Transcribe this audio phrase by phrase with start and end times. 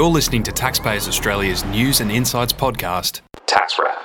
[0.00, 3.98] You're listening to Taxpayers Australia's news and insights podcast, Tax Wrap.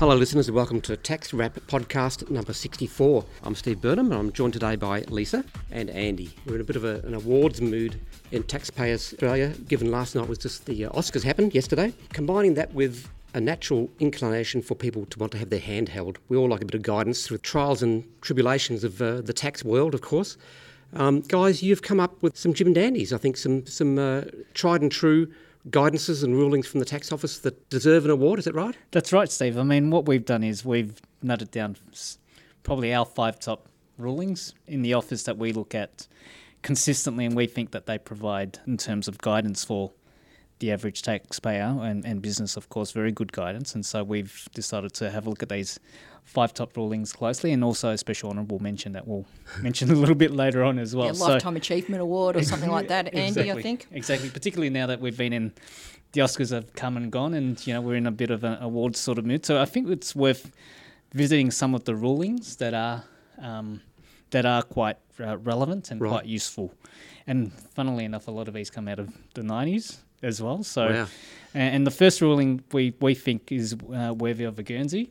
[0.00, 3.24] Hello, listeners, and welcome to Tax Wrap podcast number 64.
[3.44, 6.34] I'm Steve Burnham, and I'm joined today by Lisa and Andy.
[6.44, 8.00] We're in a bit of a, an awards mood
[8.32, 11.94] in Taxpayers Australia, given last night was just the uh, Oscars happened yesterday.
[12.12, 16.18] Combining that with a natural inclination for people to want to have their hand held.
[16.28, 19.64] We all like a bit of guidance through trials and tribulations of uh, the tax
[19.64, 20.36] world, of course.
[20.92, 24.22] Um, guys, you've come up with some Jim and Dandies, I think, some, some uh,
[24.54, 25.32] tried and true
[25.68, 28.38] guidances and rulings from the tax office that deserve an award.
[28.38, 28.76] Is that right?
[28.90, 29.58] That's right, Steve.
[29.58, 31.76] I mean, what we've done is we've noted down
[32.62, 33.68] probably our five top
[33.98, 36.06] rulings in the office that we look at
[36.62, 39.92] consistently and we think that they provide in terms of guidance for
[40.60, 43.74] the average taxpayer and, and business, of course, very good guidance.
[43.74, 45.80] And so we've decided to have a look at these
[46.24, 49.26] five top rulings closely and also a special honourable mention that we'll
[49.60, 51.06] mention a little bit later on as well.
[51.06, 53.86] Yeah, Lifetime so, Achievement Award or something like that, Andy, exactly, I think.
[53.90, 55.52] Exactly, particularly now that we've been in
[56.12, 58.62] the Oscars have come and gone and, you know, we're in a bit of an
[58.62, 59.46] awards sort of mood.
[59.46, 60.52] So I think it's worth
[61.14, 63.04] visiting some of the rulings that are
[63.38, 63.80] um,
[64.30, 66.10] that are quite uh, relevant and right.
[66.10, 66.72] quite useful.
[67.26, 70.62] And funnily enough, a lot of these come out of the 90s as well.
[70.62, 71.06] So, wow.
[71.54, 75.10] and the first ruling we, we think is uh, worthy of a Guernsey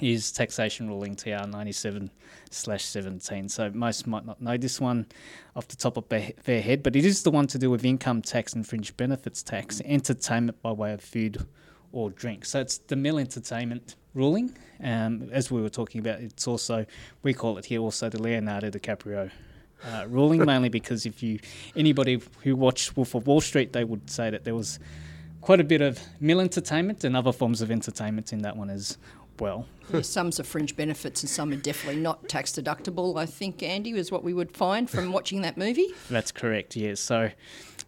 [0.00, 2.10] is taxation ruling TR 97
[2.50, 3.48] slash 17.
[3.48, 5.06] So most might not know this one
[5.54, 8.20] off the top of their head, but it is the one to do with income
[8.20, 11.46] tax and fringe benefits tax, entertainment by way of food
[11.92, 12.44] or drink.
[12.44, 14.56] So it's the meal entertainment ruling.
[14.82, 16.86] Um, as we were talking about, it's also,
[17.22, 19.30] we call it here also the Leonardo DiCaprio
[19.86, 21.38] uh, ruling, mainly because if you
[21.76, 24.78] anybody who watched Wolf of Wall Street, they would say that there was
[25.40, 28.96] quite a bit of meal entertainment and other forms of entertainment in that one as
[29.40, 29.66] well.
[29.92, 33.18] Yeah, some's are fringe benefits and some are definitely not tax deductible.
[33.18, 35.88] I think Andy is what we would find from watching that movie.
[36.08, 36.74] That's correct.
[36.74, 37.00] Yes.
[37.00, 37.30] So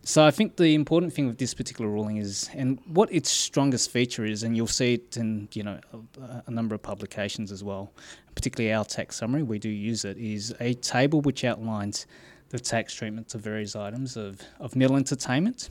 [0.06, 3.90] so I think the important thing with this particular ruling is, and what its strongest
[3.90, 7.64] feature is, and you'll see it in you know a, a, number of publications as
[7.64, 7.92] well,
[8.36, 9.42] particularly our tax summary.
[9.42, 10.16] We do use it.
[10.16, 12.06] Is a table which outlines
[12.50, 15.70] the tax treatment of various items of of meal entertainment.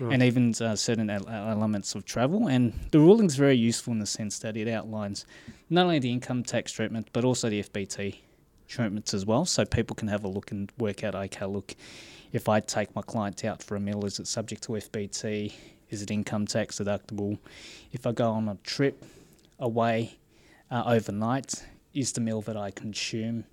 [0.00, 0.12] Right.
[0.12, 2.48] And even uh, certain elements of travel.
[2.48, 5.24] And the ruling is very useful in the sense that it outlines
[5.70, 8.16] not only the income tax treatment, but also the FBT
[8.66, 9.44] treatments as well.
[9.44, 11.74] So people can have a look and work out, okay, look,
[12.32, 15.52] if I take my client out for a meal, is it subject to FBT?
[15.90, 17.38] Is it income tax deductible?
[17.92, 19.04] If I go on a trip
[19.60, 20.18] away
[20.70, 23.44] uh, overnight, is the meal that I consume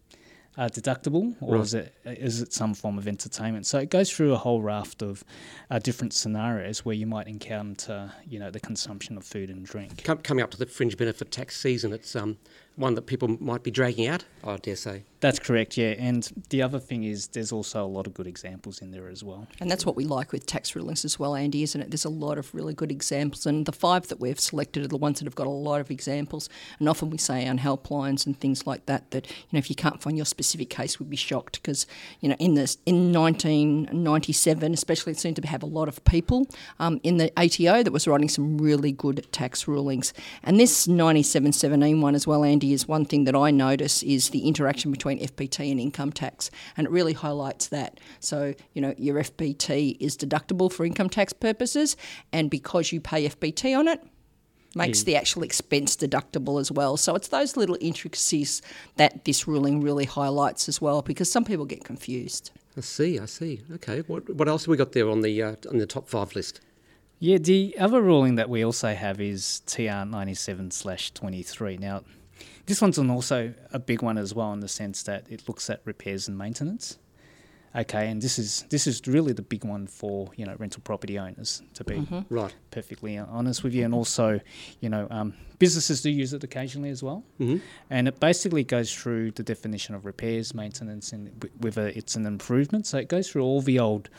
[0.58, 1.62] uh, deductible, or right.
[1.62, 3.66] is it is it some form of entertainment?
[3.66, 5.24] So it goes through a whole raft of
[5.70, 10.04] uh, different scenarios where you might encounter, you know, the consumption of food and drink.
[10.04, 12.38] coming up to the fringe benefit tax season, it's um,
[12.76, 15.04] one that people might be dragging out, I dare say.
[15.22, 15.94] That's correct, yeah.
[16.00, 19.24] And the other thing is there's also a lot of good examples in there as
[19.24, 19.48] well.
[19.60, 21.92] And that's what we like with tax rulings as well, Andy, isn't it?
[21.92, 23.46] There's a lot of really good examples.
[23.46, 25.92] And the five that we've selected are the ones that have got a lot of
[25.92, 26.50] examples.
[26.80, 29.76] And often we say on helplines and things like that that, you know, if you
[29.76, 31.86] can't find your specific case, we'd be shocked because,
[32.20, 36.48] you know, in this in 1997, especially, it seemed to have a lot of people
[36.80, 40.16] um, in the ATO that was writing some really good tax rulings.
[40.42, 44.48] And this 9717 one as well, Andy, is one thing that I notice is the
[44.48, 48.00] interaction between between FBT and income tax, and it really highlights that.
[48.20, 51.98] So, you know, your FBT is deductible for income tax purposes,
[52.32, 54.02] and because you pay FBT on it,
[54.74, 55.06] makes yeah.
[55.06, 56.96] the actual expense deductible as well.
[56.96, 58.62] So it's those little intricacies
[58.96, 62.52] that this ruling really highlights as well, because some people get confused.
[62.78, 63.62] I see, I see.
[63.74, 66.36] Okay, what what else have we got there on the uh, on the top five
[66.36, 66.62] list?
[67.20, 71.78] Yeah, the other ruling that we also have is TR ninety seven slash twenty three.
[71.78, 72.04] Now
[72.66, 75.82] this one's also a big one as well in the sense that it looks at
[75.86, 76.98] repairs and maintenance.
[77.74, 81.18] Okay, and this is this is really the big one for you know rental property
[81.18, 82.34] owners to be mm-hmm.
[82.34, 82.54] right.
[82.70, 84.42] perfectly honest with you, and also
[84.82, 87.58] you know um, businesses do use it occasionally as well, mm-hmm.
[87.90, 92.88] and it basically goes through the definition of repairs, maintenance, and whether it's an improvement.
[92.88, 94.10] So it goes through all the old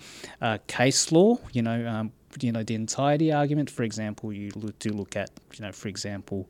[0.41, 3.71] uh, case law, you know, um, you know the entirety argument.
[3.71, 6.49] For example, you do look at you know, for example,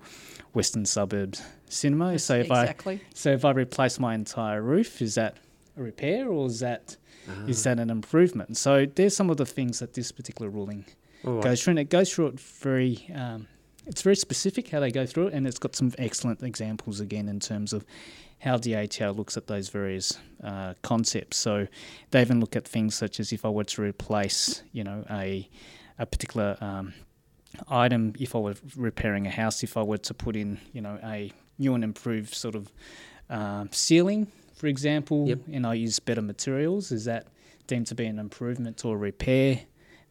[0.53, 2.19] Western Suburbs cinema.
[2.19, 2.95] So if exactly.
[2.97, 5.39] I so if I replace my entire roof, is that
[5.77, 6.97] a repair or is that
[7.47, 8.57] is that an improvement?
[8.57, 10.85] So there's some of the things that this particular ruling
[11.23, 11.43] right.
[11.43, 13.11] goes through, and it goes through it very.
[13.15, 13.49] Um,
[13.87, 17.29] it's very specific how they go through it, and it's got some excellent examples again
[17.29, 17.85] in terms of
[18.39, 21.37] how ATO looks at those various uh, concepts.
[21.37, 21.69] So
[22.11, 25.49] they even look at things such as if I were to replace, you know, a
[25.99, 26.95] a particular um,
[27.69, 30.99] item, if I were repairing a house, if I were to put in, you know,
[31.03, 32.73] a new and improved sort of
[33.31, 35.41] um, ceiling, for example, yep.
[35.53, 37.27] and I use better materials, is that
[37.67, 39.61] deemed to be an improvement or repair.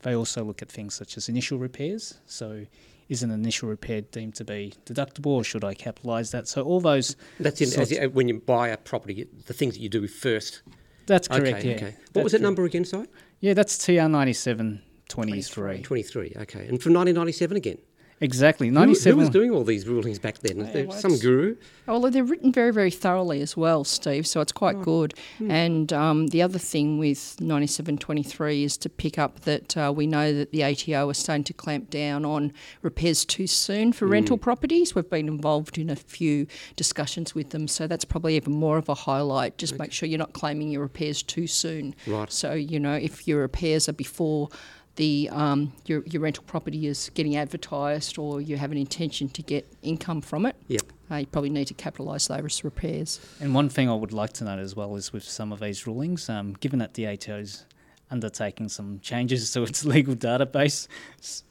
[0.01, 2.19] They also look at things such as initial repairs.
[2.25, 2.65] So,
[3.11, 6.47] is an initial repair deemed to be deductible, or should I capitalise that?
[6.47, 7.17] So, all those.
[7.41, 10.61] That's in, as, when you buy a property, the things that you do first.
[11.07, 11.59] That's correct.
[11.59, 11.75] Okay, yeah.
[11.75, 11.85] okay.
[11.85, 12.43] What That's was that correct.
[12.43, 12.85] number again?
[12.85, 13.07] Sorry,
[13.41, 15.81] Yeah, that's TR ninety seven twenty three.
[15.81, 16.33] twenty-three.
[16.37, 17.77] Okay, and from 1997 again.
[18.21, 18.69] Exactly.
[18.69, 20.57] Who, who was doing all these rulings back then?
[20.57, 21.56] Was there well, some guru.
[21.88, 24.27] Oh, Well, they're written very, very thoroughly as well, Steve.
[24.27, 25.15] So it's quite good.
[25.50, 30.31] And um, the other thing with 9723 is to pick up that uh, we know
[30.33, 32.53] that the ATO are starting to clamp down on
[32.83, 34.94] repairs too soon for rental properties.
[34.94, 36.45] We've been involved in a few
[36.75, 39.57] discussions with them, so that's probably even more of a highlight.
[39.57, 41.95] Just make sure you're not claiming your repairs too soon.
[42.06, 42.31] Right.
[42.31, 44.50] So you know if your repairs are before
[44.95, 49.41] the um, your your rental property is getting advertised or you have an intention to
[49.41, 50.81] get income from it, Yep.
[51.09, 53.19] uh, you probably need to capitalise those repairs.
[53.39, 55.88] And one thing I would like to note as well is with some of these
[55.88, 57.65] rulings, um, given that the ATO's
[58.09, 60.88] undertaking some changes to its legal database,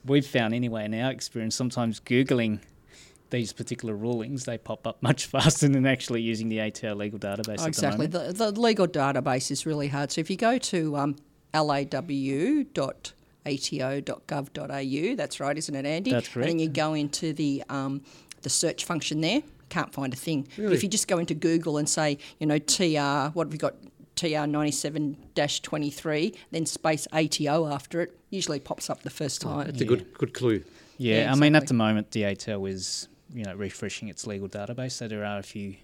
[0.04, 2.60] we've found anyway in our experience, sometimes Googling
[3.30, 7.60] these particular rulings, they pop up much faster than actually using the ATO legal database.
[7.60, 8.06] Oh, at exactly.
[8.06, 8.36] The moment.
[8.38, 10.12] The, the legal database is really hard.
[10.12, 11.16] So if you go to um,
[13.50, 16.10] law.ato.gov.au, that's right, isn't it, Andy?
[16.10, 18.02] That's And then you go into the um,
[18.42, 20.48] the search function there, can't find a thing.
[20.56, 20.74] Really?
[20.74, 23.74] If you just go into Google and say, you know, TR, what have we got?
[24.16, 25.16] TR 97
[25.62, 29.64] 23, then space ATO after it, usually pops up the first time.
[29.66, 30.62] That's a good good clue.
[30.98, 34.46] Yeah, Yeah, I mean, at the moment, the ATO is you know refreshing its legal
[34.48, 35.76] database, so there are a few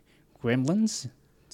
[0.42, 1.08] gremlins,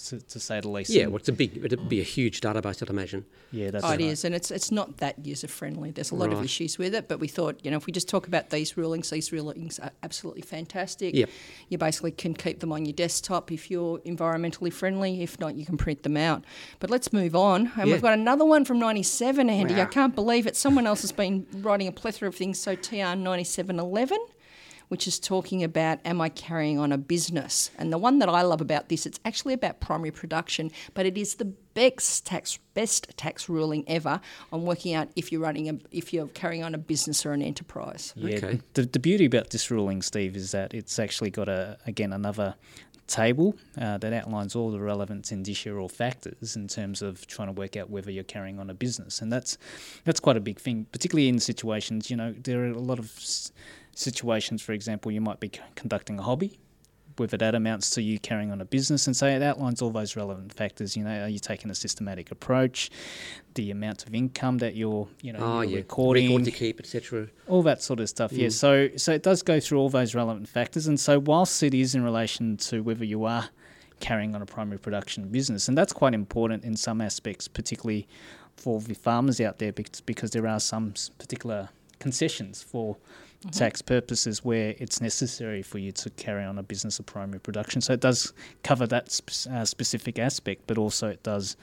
[0.09, 0.91] to, to say the least.
[0.91, 3.25] Yeah, well, it's a big, it'd be a huge database, I'd imagine.
[3.51, 4.01] yeah, that's Oh, it right.
[4.01, 5.91] is, and it's it's not that user friendly.
[5.91, 8.09] There's a lot of issues with it, but we thought, you know, if we just
[8.09, 11.15] talk about these rulings, these rulings are absolutely fantastic.
[11.15, 11.31] Yep.
[11.69, 15.23] You basically can keep them on your desktop if you're environmentally friendly.
[15.23, 16.45] If not, you can print them out.
[16.81, 17.95] But let's move on, and Yeah.
[17.95, 19.81] we've got another one from '97, Andy.
[19.81, 20.57] I can't believe it.
[20.57, 22.59] Someone else has been writing a plethora of things.
[22.59, 24.19] So TR 9711
[24.93, 27.71] which is talking about am I carrying on a business?
[27.79, 31.17] And the one that I love about this, it's actually about primary production, but it
[31.17, 34.21] is the best tax best tax ruling ever
[34.53, 37.41] on working out if you're running a if you're carrying on a business or an
[37.41, 38.13] enterprise.
[38.17, 38.61] Yeah, Okay.
[38.75, 42.55] the, the beauty about this ruling, Steve, is that it's actually got a again another
[43.07, 47.53] table uh, that outlines all the relevant indicia or factors in terms of trying to
[47.53, 49.57] work out whether you're carrying on a business, and that's
[50.05, 52.11] that's quite a big thing, particularly in situations.
[52.11, 53.53] You know, there are a lot of s-
[54.03, 54.61] situations.
[54.63, 56.59] For example, you might be c- conducting a hobby.
[57.19, 60.17] Whether that amounts to you carrying on a business, and so it outlines all those
[60.17, 60.97] relevant factors.
[60.97, 62.91] You know, are you taking a systematic approach?
[63.55, 65.77] The amount of income that you're, you know, Oh, you're yeah.
[65.77, 67.29] recording, Record to keep, etc.
[67.47, 68.33] all that sort of stuff.
[68.33, 68.47] Yeah.
[68.47, 68.53] Mm.
[68.53, 71.95] So so it does go through all those relevant factors, and so whilst it is
[71.95, 73.51] in relation to whether you are
[74.01, 78.09] carrying on a primary production business, and that's quite important in some aspects, particularly
[78.57, 81.69] for the farmers out there, because because there are some particular
[81.99, 82.97] concessions for
[83.51, 87.81] tax purposes where it's necessary for you to carry on a business of primary production.
[87.81, 91.57] So it does cover that sp- uh, specific aspect, but also it does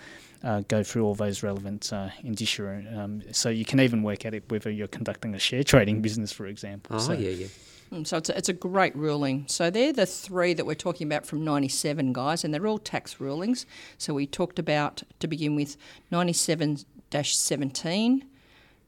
[0.43, 2.83] uh, go through all those relevant uh, indicia.
[2.95, 6.31] Um, so you can even work at it whether you're conducting a share trading business,
[6.31, 6.97] for example.
[6.97, 7.47] Oh, so, yeah, yeah.
[7.91, 9.45] Mm, So it's a, it's a great ruling.
[9.47, 13.19] So they're the three that we're talking about from 97, guys, and they're all tax
[13.19, 13.65] rulings.
[13.97, 15.77] So we talked about, to begin with,
[16.11, 16.79] 97
[17.11, 18.25] 17,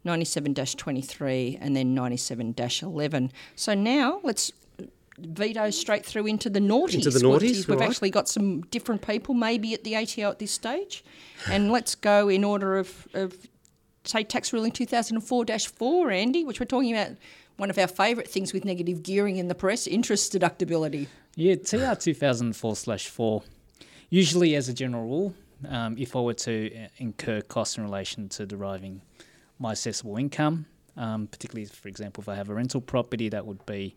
[0.03, 3.31] 97 23, and then 97 11.
[3.55, 4.51] So now let's
[5.17, 6.95] veto straight through into the naughties.
[6.95, 7.89] Into the naughties, We've right.
[7.89, 11.03] actually got some different people maybe at the ATO at this stage.
[11.49, 13.35] And let's go in order of, of
[14.03, 17.17] say, tax ruling 2004 4, Andy, which we're talking about
[17.57, 21.07] one of our favourite things with negative gearing in the press interest deductibility.
[21.35, 23.43] Yeah, TR 2004 4.
[24.09, 25.33] Usually, as a general rule,
[25.69, 29.01] um, if I were to uh, incur costs in relation to deriving
[29.61, 30.65] my assessable income,
[30.97, 33.95] um, particularly, for example, if I have a rental property, that would be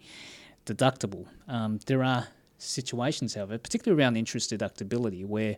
[0.66, 1.26] deductible.
[1.48, 2.28] Um, there are
[2.58, 5.56] situations, however, particularly around interest deductibility, where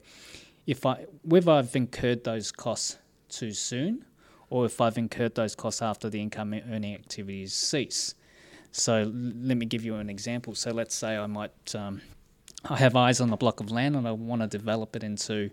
[0.67, 2.99] if I whether I've incurred those costs
[3.29, 4.05] too soon,
[4.49, 8.15] or if I've incurred those costs after the income earning activities cease.
[8.71, 10.55] So l- let me give you an example.
[10.55, 12.01] So let's say I might um,
[12.65, 15.51] I have eyes on a block of land and I want to develop it into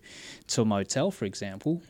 [0.48, 1.82] to a motel, for example.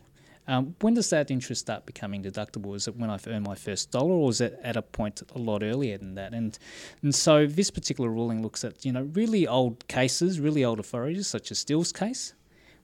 [0.47, 2.75] Um, when does that interest start becoming deductible?
[2.75, 5.39] Is it when I've earned my first dollar, or is it at a point a
[5.39, 6.33] lot earlier than that?
[6.33, 6.57] And
[7.01, 11.27] and so this particular ruling looks at you know really old cases, really old authorities,
[11.27, 12.33] such as Steele's case,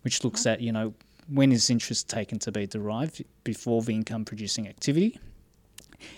[0.04, 0.94] which looks at you know
[1.28, 5.20] when is interest taken to be derived before the income producing activity.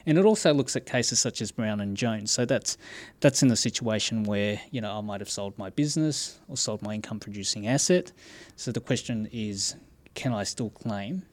[0.05, 2.29] And it also looks at cases such as Brown and Jones.
[2.29, 2.77] So that's
[3.19, 6.83] that's in the situation where you know I might have sold my business or sold
[6.83, 8.12] my income producing asset.
[8.55, 9.75] So the question is,
[10.13, 11.24] can I still claim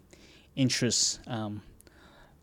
[0.58, 1.62] interest um,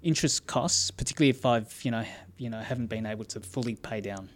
[0.02, 2.06] interest costs, particularly if I've you know
[2.38, 4.30] you know haven't been able to fully pay down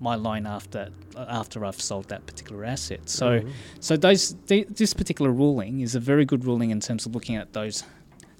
[0.00, 3.08] my loan after after I've sold that particular asset.
[3.08, 3.50] So mm-hmm.
[3.80, 7.52] so those this particular ruling is a very good ruling in terms of looking at
[7.52, 7.82] those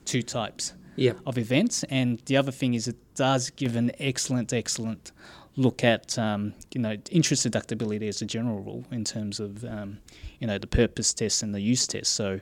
[0.04, 1.18] two types yep.
[1.26, 1.84] of events.
[1.84, 5.12] And the other thing is it does give an excellent excellent
[5.56, 9.98] look at um, you know interest deductibility as a general rule in terms of um,
[10.38, 12.12] you know the purpose test and the use test.
[12.14, 12.40] So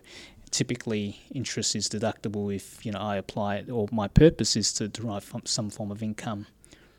[0.51, 4.89] typically interest is deductible if you know I apply it or my purpose is to
[4.89, 6.47] derive some form of income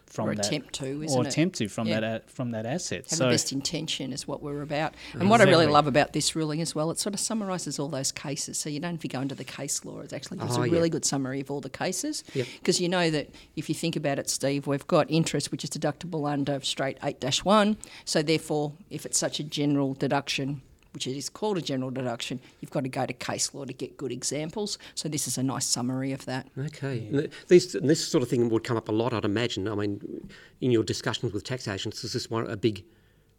[0.08, 1.28] from or that, attempt to, isn't or it?
[1.28, 2.00] attempt to from yeah.
[2.00, 3.00] that from that asset.
[3.10, 4.94] Have so, the best intention is what we're about.
[5.14, 5.28] And exactly.
[5.28, 8.12] what I really love about this ruling as well, it sort of summarises all those
[8.12, 8.58] cases.
[8.58, 10.00] So you don't have to go into the case law.
[10.00, 10.94] It actually gives oh, a ah, really yeah.
[10.94, 12.24] good summary of all the cases.
[12.34, 12.84] Because yep.
[12.84, 16.30] you know that if you think about it, Steve, we've got interest which is deductible
[16.30, 17.78] under straight 8-1.
[18.06, 20.62] So therefore, if it's such a general deduction,
[20.98, 23.98] which is called a general deduction, you've got to go to case law to get
[23.98, 24.80] good examples.
[24.96, 26.48] So this is a nice summary of that.
[26.58, 27.08] Okay.
[27.12, 27.22] Yeah.
[27.48, 29.68] This, this sort of thing would come up a lot, I'd imagine.
[29.68, 30.28] I mean,
[30.60, 32.84] in your discussions with tax agents, is this one a big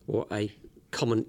[0.06, 0.52] or a
[0.92, 1.26] common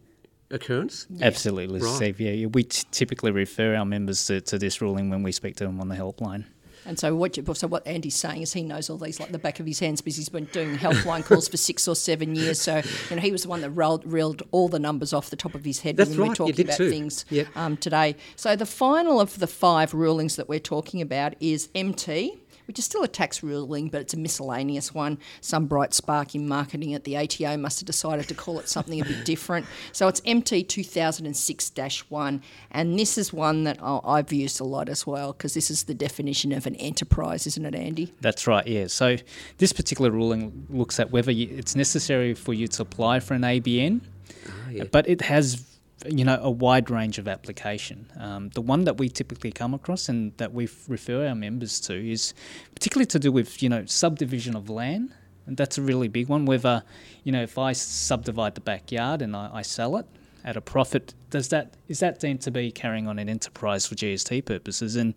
[0.51, 1.07] occurrence?
[1.19, 1.95] Absolutely, right.
[1.95, 2.19] Steve.
[2.19, 5.63] Yeah, we t- typically refer our members to, to this ruling when we speak to
[5.63, 6.45] them on the helpline.
[6.85, 9.39] And so what you, so what Andy's saying is he knows all these like the
[9.39, 12.59] back of his hands because he's been doing helpline calls for six or seven years.
[12.61, 15.35] So you know he was the one that rolled, reeled all the numbers off the
[15.35, 16.23] top of his head That's when right.
[16.25, 16.89] we were talking about too.
[16.89, 17.47] things yep.
[17.55, 18.15] um, today.
[18.35, 22.37] So the final of the five rulings that we're talking about is MT
[22.69, 25.17] which is still a tax ruling, but it's a miscellaneous one.
[25.41, 29.01] Some bright spark in marketing at the ATO must have decided to call it something
[29.01, 29.65] a bit different.
[29.91, 31.71] So it's MT 2006
[32.11, 35.85] 1, and this is one that I've used a lot as well because this is
[35.85, 38.13] the definition of an enterprise, isn't it, Andy?
[38.21, 38.85] That's right, yeah.
[38.85, 39.17] So
[39.57, 44.01] this particular ruling looks at whether it's necessary for you to apply for an ABN.
[44.29, 44.83] Oh, ah, yeah.
[44.83, 48.11] But it has you know a wide range of application.
[48.17, 52.11] Um, the one that we typically come across and that we refer our members to
[52.11, 52.33] is
[52.73, 55.13] particularly to do with you know subdivision of land,
[55.45, 56.45] and that's a really big one.
[56.45, 56.83] Whether
[57.23, 60.05] you know if I subdivide the backyard and I, I sell it
[60.43, 63.95] at a profit, does that is that deemed to be carrying on an enterprise for
[63.95, 64.95] GST purposes?
[64.95, 65.13] And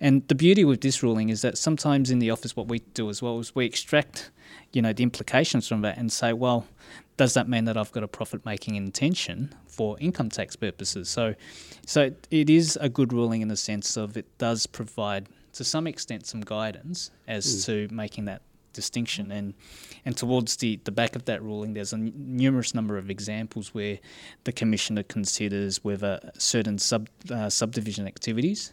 [0.00, 3.08] and the beauty with this ruling is that sometimes in the office, what we do
[3.08, 4.30] as well is we extract
[4.72, 6.66] you know the implications from that and say, well,
[7.16, 11.08] does that mean that I've got a profit making intention for income tax purposes?
[11.08, 11.34] So,
[11.86, 15.86] so it is a good ruling in the sense of it does provide to some
[15.86, 17.66] extent some guidance as mm.
[17.66, 18.42] to making that
[18.76, 19.54] distinction and
[20.04, 23.74] and towards the, the back of that ruling there's a n- numerous number of examples
[23.74, 23.98] where
[24.44, 28.72] the commissioner considers whether certain sub uh, subdivision activities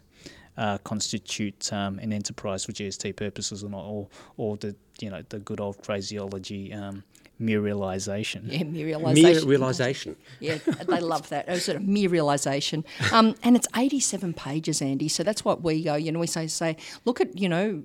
[0.57, 4.07] uh, constitute um, an enterprise for GST purposes or not, or,
[4.37, 7.03] or the you know the good old phraseology um,
[7.39, 8.47] mere realization.
[8.47, 9.33] Yeah, mere realization.
[9.33, 10.15] Mere realization.
[10.39, 10.57] Yeah,
[10.87, 11.49] they love that.
[11.49, 12.85] It sort of mere realization.
[13.11, 15.07] Um, and it's 87 pages, Andy.
[15.07, 17.83] So that's what we go, you know, we say, say look at, you know,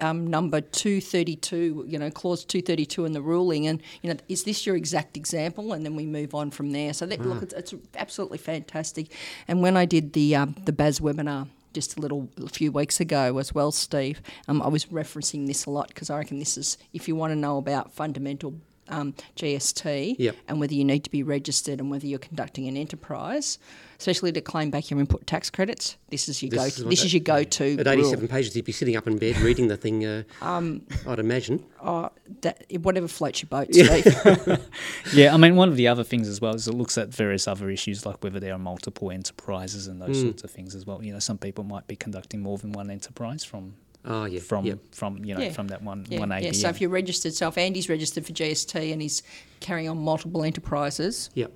[0.00, 4.66] um, number 232, you know, clause 232 in the ruling, and, you know, is this
[4.66, 5.72] your exact example?
[5.72, 6.92] And then we move on from there.
[6.92, 9.12] So, that, look, it's, it's, absolutely fantastic.
[9.48, 13.00] And when I did the, um, the BAS webinar, just a little a few weeks
[13.00, 14.22] ago as well, Steve.
[14.46, 17.32] Um, I was referencing this a lot because I reckon this is if you want
[17.32, 18.54] to know about fundamental
[18.88, 20.36] um, GST yep.
[20.48, 23.58] and whether you need to be registered and whether you're conducting an enterprise,
[23.98, 25.96] especially to claim back your input tax credits.
[26.08, 26.64] This is your this go.
[26.66, 27.78] Is this is your go-to.
[27.78, 28.28] At 87 rule.
[28.28, 30.04] pages, you'd be sitting up in bed reading the thing.
[30.04, 31.64] Uh, um, I'd imagine.
[31.80, 32.08] Uh,
[32.42, 34.60] that, whatever floats your boat, Steve.
[35.12, 37.48] yeah, I mean, one of the other things as well is it looks at various
[37.48, 40.22] other issues like whether there are multiple enterprises and those mm.
[40.22, 41.02] sorts of things as well.
[41.02, 43.74] You know, some people might be conducting more than one enterprise from
[44.06, 44.78] Oh yeah, from yep.
[44.92, 45.52] from you know yeah.
[45.52, 46.20] from that one yeah.
[46.20, 46.42] one ABN.
[46.42, 46.52] Yeah.
[46.52, 49.22] So if you're registered, so if Andy's registered for GST and he's
[49.60, 51.52] carrying on multiple enterprises, yep.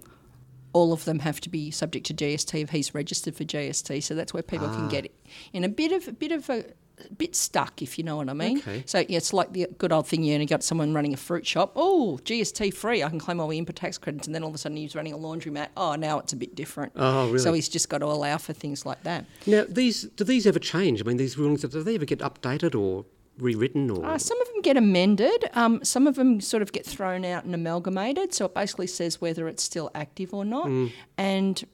[0.72, 4.02] all of them have to be subject to GST if he's registered for GST.
[4.02, 4.74] So that's where people ah.
[4.74, 5.14] can get it
[5.52, 6.64] in a bit of a bit of a
[7.08, 8.58] a bit stuck, if you know what I mean.
[8.58, 8.82] Okay.
[8.86, 10.22] So yeah, it's like the good old thing.
[10.22, 11.72] You only got someone running a fruit shop.
[11.76, 13.02] Oh, GST free.
[13.02, 14.94] I can claim all the input tax credits, and then all of a sudden he's
[14.94, 15.68] running a laundromat.
[15.76, 16.92] Oh, now it's a bit different.
[16.96, 17.38] Oh, really?
[17.38, 19.24] So he's just got to allow for things like that.
[19.46, 21.00] Now, these do these ever change?
[21.00, 23.04] I mean, these rulings do they ever get updated or
[23.38, 26.84] rewritten or uh, some of them get amended um, some of them sort of get
[26.84, 30.90] thrown out and amalgamated so it basically says whether it's still active or not mm.
[31.16, 31.64] and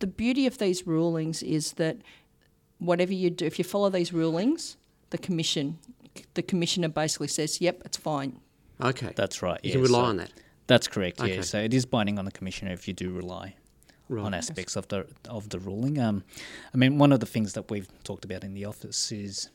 [0.00, 1.98] the beauty of these rulings is that
[2.80, 4.76] whatever you do, if you follow these rulings,
[5.10, 5.78] the commission,
[6.34, 8.40] the commissioner basically says, "Yep, it's fine."
[8.82, 9.60] Okay, that's right.
[9.62, 10.32] You yeah, can rely so on that.
[10.66, 11.20] That's correct.
[11.20, 11.36] Okay.
[11.36, 13.54] Yeah, so it is binding on the commissioner if you do rely
[14.08, 14.24] right.
[14.24, 15.98] on aspects of the of the ruling.
[15.98, 16.24] Um,
[16.74, 19.50] I mean, one of the things that we've talked about in the office is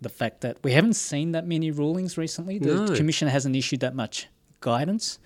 [0.00, 2.58] the fact that we haven't seen that many rulings recently.
[2.58, 2.94] The no.
[2.94, 4.28] commissioner hasn't issued that much
[4.60, 5.18] guidance.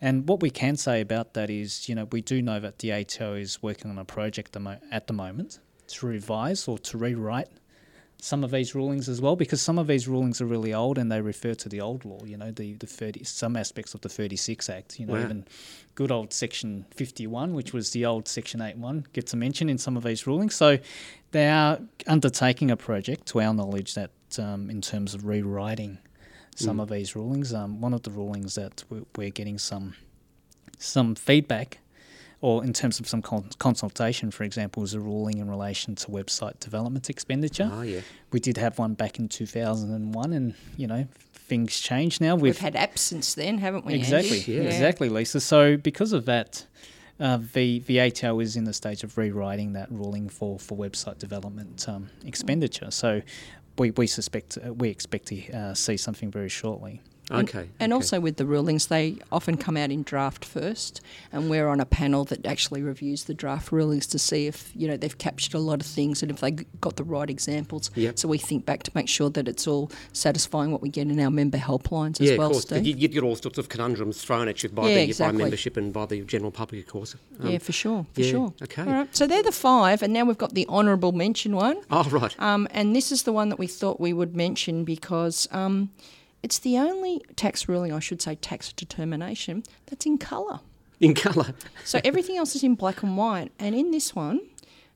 [0.00, 2.90] And what we can say about that is, you know, we do know that the
[2.90, 4.56] ATO is working on a project
[4.90, 5.58] at the moment
[5.92, 7.48] to revise or to rewrite
[8.22, 11.10] some of these rulings as well because some of these rulings are really old and
[11.10, 14.10] they refer to the old law you know the the 30 some aspects of the
[14.10, 15.22] 36 act you know Wow.
[15.22, 15.46] even
[15.94, 19.96] good old section 51 which was the old section 81 gets a mention in some
[19.96, 20.54] of these rulings.
[20.54, 20.78] So
[21.30, 25.96] they are undertaking a project to our knowledge that um, in terms of rewriting
[26.56, 27.54] some of these rulings.
[27.54, 29.94] Um, one of the rulings that we're, we're getting some
[30.78, 31.78] some feedback
[32.40, 36.06] or in terms of some con- consultation, for example, is a ruling in relation to
[36.08, 37.70] website development expenditure.
[37.72, 38.00] Oh, yeah.
[38.32, 42.36] We did have one back in 2001, and you know things change now.
[42.36, 43.94] We've had apps since then, haven't we?
[43.94, 44.52] exactly, Andy?
[44.52, 44.60] Yeah.
[44.62, 45.40] exactly, Lisa.
[45.40, 46.64] So because of that,
[47.18, 51.18] uh, the the ATO is in the stage of rewriting that ruling for for website
[51.18, 52.90] development um, expenditure.
[52.90, 53.20] So
[53.76, 57.02] we we suspect uh, we expect to uh, see something very shortly.
[57.30, 57.68] Okay.
[57.78, 57.96] And okay.
[57.96, 61.00] also with the rulings, they often come out in draft first,
[61.32, 64.88] and we're on a panel that actually reviews the draft rulings to see if you
[64.88, 67.90] know they've captured a lot of things and if they got the right examples.
[67.94, 68.18] Yep.
[68.18, 71.20] So we think back to make sure that it's all satisfying what we get in
[71.20, 72.64] our member helplines yeah, as well, of course.
[72.64, 72.86] Steve.
[72.86, 75.38] You, you get all sorts of conundrums thrown at you by, Yeah, the, exactly.
[75.38, 77.14] by membership and by the general public, of course.
[77.40, 78.54] Um, yeah, for sure, for yeah, sure.
[78.62, 78.82] okay.
[78.82, 79.16] All right.
[79.16, 81.80] So they're the five, and now we've got the honourable mention one.
[81.90, 82.34] Oh, right.
[82.40, 85.90] Um, and this is the one that we thought we would mention because um,
[86.42, 90.60] it's the only tax ruling, I should say, tax determination that's in colour.
[91.00, 91.54] In colour.
[91.84, 94.40] So everything else is in black and white, and in this one,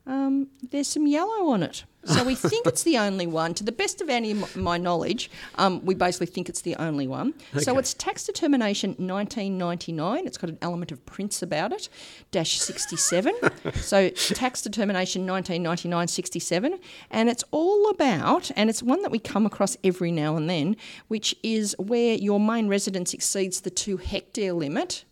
[0.07, 1.85] um, there's some yellow on it.
[2.07, 3.55] So we think it's the only one.
[3.55, 7.07] To the best of any of my knowledge, um, we basically think it's the only
[7.07, 7.35] one.
[7.59, 10.27] So it's tax determination 1999.
[10.27, 11.89] It's got an element of Prince about it,
[12.31, 13.35] dash 67.
[13.75, 16.79] so tax determination 1999 67.
[17.11, 20.77] And it's all about, and it's one that we come across every now and then,
[21.09, 25.05] which is where your main residence exceeds the two hectare limit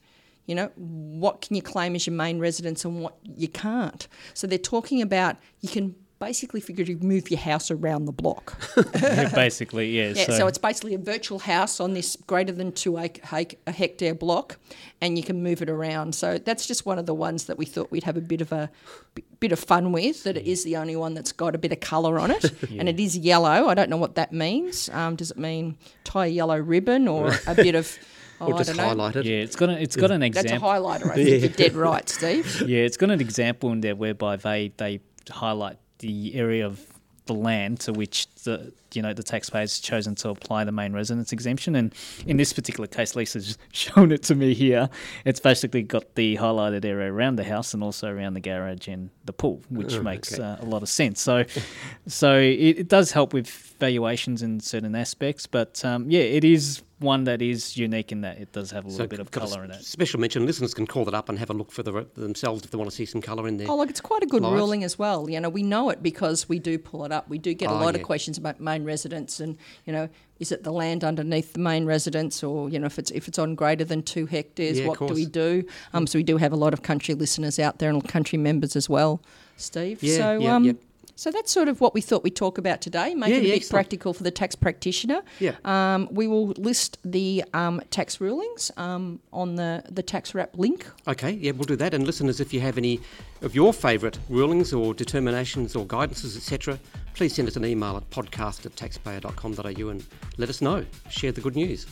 [0.46, 4.08] you know, what can you claim as your main residence and what you can't.
[4.34, 8.56] So they're talking about you can basically figure to move your house around the block.
[9.02, 10.12] Yeah, basically, yeah.
[10.14, 13.72] Yeah, so, it's basically a virtual house on this greater than two ac- hec- a
[13.72, 14.58] hectare block,
[15.00, 16.14] and you can move it around.
[16.14, 18.52] So that's just one of the ones that we thought we'd have a bit of
[18.52, 18.70] a
[19.14, 20.22] b- bit of fun with.
[20.22, 22.44] That it is the only one that's got a bit of colour on it,
[22.78, 23.68] and it is yellow.
[23.68, 24.88] I don't know what that means.
[24.90, 27.98] Um, does it mean tie a yellow ribbon or a bit of?
[28.40, 29.24] Oh, or I just don't highlight it.
[29.26, 30.50] yeah, it's got a, it's got an example.
[30.52, 31.10] That's a highlighter.
[31.10, 32.62] I think you're dead right, Steve.
[32.66, 36.80] Yeah, it's got an example in there whereby they they highlight the area of
[37.26, 41.32] the land to which the you know the taxpayer's chosen to apply the main residence
[41.32, 41.94] exemption, and
[42.26, 44.88] in this particular case, Lisa's shown it to me here.
[45.24, 49.10] It's basically got the highlighted area around the house and also around the garage and
[49.24, 50.42] the pool, which makes okay.
[50.42, 51.20] uh, a lot of sense.
[51.20, 51.44] So,
[52.06, 53.48] so it, it does help with
[53.80, 58.38] valuations in certain aspects, but um, yeah, it is one that is unique in that
[58.38, 59.84] it does have a little bit of colour in it.
[59.84, 62.70] Special mention, listeners can call that up and have a look for the, themselves if
[62.70, 63.68] they want to see some colour in there.
[63.68, 64.54] Oh, look, it's quite a good Lives.
[64.54, 65.28] ruling as well.
[65.28, 67.28] You know, we know it because we do pull it up.
[67.28, 68.00] We do get a Oh, lot yeah.
[68.00, 71.84] of questions about main residence and, you know, is it the land underneath the main
[71.86, 74.98] residence or, you know, if it's if it's on greater than two hectares, Yeah, what
[74.98, 75.64] do we do?
[75.92, 78.74] Um, so we do have a lot of country listeners out there and country members
[78.76, 79.20] as well,
[79.56, 80.02] Steve.
[80.02, 80.72] Yeah, so yeah, um yeah.
[81.16, 83.42] So that's sort of what we thought we'd talk about today, make Yeah, it a
[83.42, 83.70] yeah, bit excellent.
[83.72, 85.22] practical for the tax practitioner.
[85.40, 85.56] Yeah.
[85.64, 90.86] Um, we will list the um, tax rulings um, on the, the tax wrap link
[91.06, 91.94] Okay, yeah, we'll do that.
[91.94, 93.00] And listeners, if you have any
[93.42, 96.78] of your favourite rulings or determinations or guidances, etc.,
[97.14, 100.04] please send us an email at podcast at taxpayer.com.au and
[100.38, 100.84] let us know.
[101.10, 101.86] Share the good news.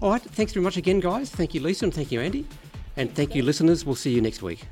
[0.00, 1.28] All right, thanks very much again, guys.
[1.30, 2.46] Thank you, Lisa, and thank you, Andy.
[2.96, 3.84] And thank you, listeners.
[3.84, 4.64] We'll see you next week.